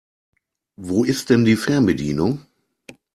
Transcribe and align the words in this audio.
Wo 0.77 1.03
ist 1.03 1.29
denn 1.29 1.45
die 1.45 1.55
Fernbedienung? 1.55 2.43